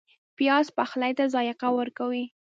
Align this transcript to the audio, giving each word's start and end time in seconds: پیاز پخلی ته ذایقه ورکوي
پیاز 0.37 0.67
پخلی 0.77 1.13
ته 1.17 1.25
ذایقه 1.33 1.67
ورکوي 1.77 2.25